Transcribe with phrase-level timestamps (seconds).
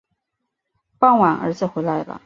[0.97, 2.19] 傍晚儿子回来了